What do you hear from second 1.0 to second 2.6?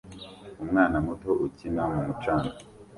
muto ukina mu mucanga